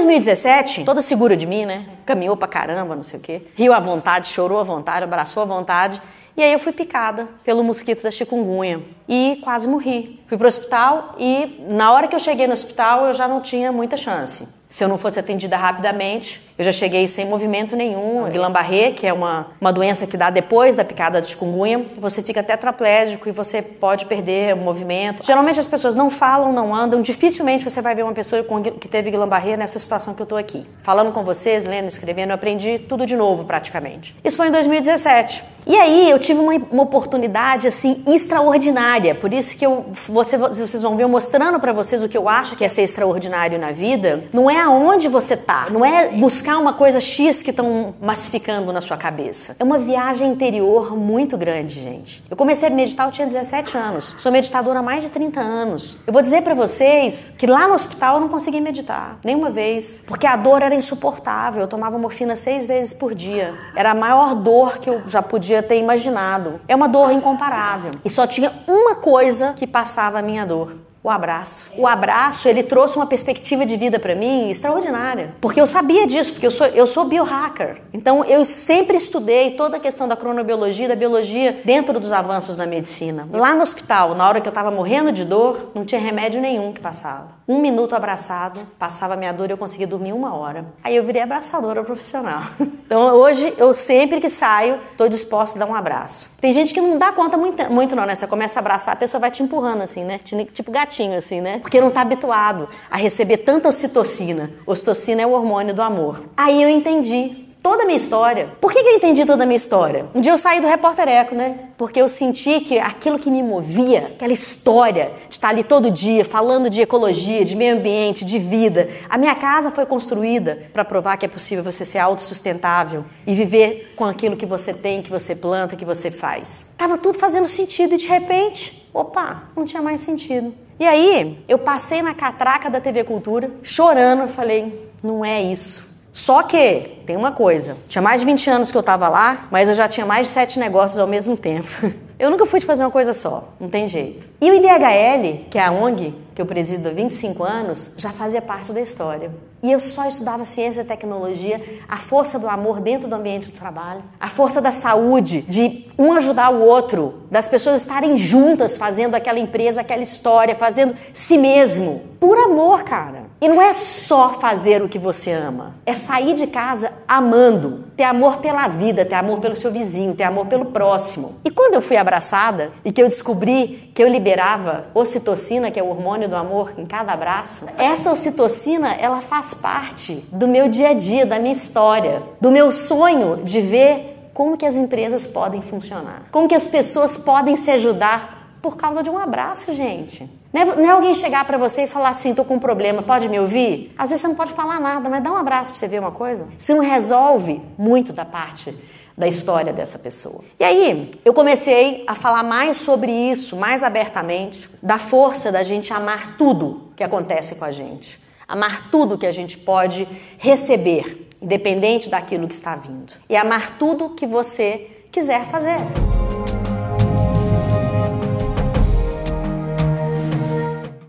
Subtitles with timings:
[0.00, 1.86] 2017, toda segura de mim, né?
[2.06, 3.42] Caminhou pra caramba, não sei o quê.
[3.54, 6.00] Riu à vontade, chorou à vontade, abraçou à vontade.
[6.36, 10.20] E aí eu fui picada pelo mosquito da chikungunya e quase morri.
[10.28, 13.72] Fui pro hospital e na hora que eu cheguei no hospital eu já não tinha
[13.72, 14.60] muita chance.
[14.70, 18.30] Se eu não fosse atendida rapidamente, eu já cheguei sem movimento nenhum.
[18.30, 22.40] Guillain-Barré, que é uma, uma doença que dá depois da picada de chikungunya, você fica
[22.40, 25.26] tetraplégico e você pode perder o movimento.
[25.26, 27.02] Geralmente as pessoas não falam, não andam.
[27.02, 30.38] Dificilmente você vai ver uma pessoa com, que teve Guillain-Barré nessa situação que eu estou
[30.38, 30.64] aqui.
[30.84, 34.14] Falando com vocês, lendo, escrevendo, eu aprendi tudo de novo praticamente.
[34.22, 35.42] Isso foi em 2017.
[35.66, 38.99] E aí eu tive uma, uma oportunidade assim extraordinária.
[39.14, 42.28] Por isso que eu, você, vocês vão ver eu mostrando para vocês o que eu
[42.28, 44.24] acho que é ser extraordinário na vida.
[44.32, 48.80] Não é aonde você tá, não é buscar uma coisa X que estão massificando na
[48.80, 49.56] sua cabeça.
[49.58, 52.22] É uma viagem interior muito grande, gente.
[52.30, 54.14] Eu comecei a meditar, eu tinha 17 anos.
[54.18, 55.96] Sou meditadora há mais de 30 anos.
[56.06, 60.04] Eu vou dizer para vocês que lá no hospital eu não consegui meditar, nenhuma vez,
[60.06, 61.62] porque a dor era insuportável.
[61.62, 63.54] Eu tomava morfina seis vezes por dia.
[63.74, 66.60] Era a maior dor que eu já podia ter imaginado.
[66.68, 67.92] É uma dor incomparável.
[68.04, 71.70] E só tinha uma coisa que passava a minha dor o abraço.
[71.78, 75.34] O abraço, ele trouxe uma perspectiva de vida para mim extraordinária.
[75.40, 77.78] Porque eu sabia disso, porque eu sou, eu sou biohacker.
[77.92, 82.66] Então eu sempre estudei toda a questão da cronobiologia, da biologia dentro dos avanços na
[82.66, 83.26] medicina.
[83.32, 86.72] Lá no hospital, na hora que eu estava morrendo de dor, não tinha remédio nenhum
[86.72, 87.40] que passava.
[87.48, 90.66] Um minuto abraçado, passava a minha dor e eu conseguia dormir uma hora.
[90.84, 92.42] Aí eu virei abraçadora profissional.
[92.90, 96.28] Então hoje eu sempre que saio, estou disposta a dar um abraço.
[96.40, 98.16] Tem gente que não dá conta muito, muito não, né?
[98.16, 100.18] Você começa a abraçar, a pessoa vai te empurrando assim, né?
[100.18, 101.58] Tipo gatinho assim, né?
[101.60, 104.50] Porque não está habituado a receber tanta ocitocina.
[104.66, 106.24] Ocitocina é o hormônio do amor.
[106.36, 108.48] Aí eu entendi toda a minha história.
[108.60, 110.06] Por que, que eu entendi toda a minha história?
[110.14, 111.70] Um dia eu saí do Repórter Eco, né?
[111.76, 116.24] Porque eu senti que aquilo que me movia, aquela história de estar ali todo dia
[116.24, 118.88] falando de ecologia, de meio ambiente, de vida.
[119.08, 123.92] A minha casa foi construída para provar que é possível você ser autossustentável e viver
[123.96, 126.72] com aquilo que você tem, que você planta, que você faz.
[126.76, 130.52] Tava tudo fazendo sentido e de repente, opa, não tinha mais sentido.
[130.80, 136.00] E aí, eu passei na catraca da TV Cultura, chorando, falei, não é isso.
[136.10, 139.68] Só que, tem uma coisa, tinha mais de 20 anos que eu estava lá, mas
[139.68, 141.68] eu já tinha mais de sete negócios ao mesmo tempo.
[142.20, 144.28] Eu nunca fui de fazer uma coisa só, não tem jeito.
[144.42, 148.42] E o IDHL, que é a ONG que eu presido há 25 anos, já fazia
[148.42, 149.30] parte da história.
[149.62, 153.56] E eu só estudava ciência e tecnologia, a força do amor dentro do ambiente do
[153.56, 159.14] trabalho, a força da saúde, de um ajudar o outro, das pessoas estarem juntas fazendo
[159.14, 162.02] aquela empresa, aquela história, fazendo si mesmo.
[162.20, 163.29] Por amor, cara.
[163.40, 168.02] E não é só fazer o que você ama, é sair de casa amando, ter
[168.04, 171.40] amor pela vida, ter amor pelo seu vizinho, ter amor pelo próximo.
[171.42, 175.82] E quando eu fui abraçada e que eu descobri que eu liberava ocitocina, que é
[175.82, 180.90] o hormônio do amor, em cada abraço, essa ocitocina, ela faz parte do meu dia
[180.90, 185.62] a dia, da minha história, do meu sonho de ver como que as empresas podem
[185.62, 190.39] funcionar, como que as pessoas podem se ajudar por causa de um abraço, gente.
[190.52, 193.28] É, não é alguém chegar para você e falar assim, tô com um problema, pode
[193.28, 193.94] me ouvir?
[193.96, 196.10] Às vezes você não pode falar nada, mas dá um abraço para você ver uma
[196.10, 196.48] coisa.
[196.58, 198.74] Você não resolve muito da parte
[199.16, 200.42] da história dessa pessoa.
[200.58, 205.92] E aí, eu comecei a falar mais sobre isso, mais abertamente, da força da gente
[205.92, 208.18] amar tudo que acontece com a gente.
[208.48, 213.12] Amar tudo que a gente pode receber, independente daquilo que está vindo.
[213.28, 216.09] E amar tudo que você quiser fazer.